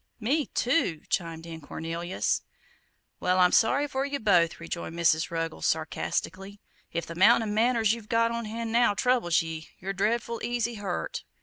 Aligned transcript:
"Me 0.19 0.47
too," 0.47 1.01
chimed 1.09 1.45
in 1.45 1.61
Cornelius. 1.61 2.41
"Well, 3.19 3.37
I'm 3.37 3.51
sorry 3.51 3.87
for 3.87 4.03
yer 4.03 4.17
both," 4.17 4.59
rejoined 4.59 4.95
Mrs. 4.95 5.29
Ruggles, 5.29 5.67
sarcastically; 5.67 6.59
"if 6.91 7.05
the 7.05 7.13
'mount 7.13 7.43
o' 7.43 7.45
manners 7.45 7.93
yer've 7.93 8.09
got 8.09 8.31
on 8.31 8.45
hand 8.45 8.71
now, 8.71 8.95
troubles 8.95 9.43
ye, 9.43 9.67
you're 9.77 9.93
dreadful 9.93 10.41
easy 10.43 10.73
hurt! 10.73 11.23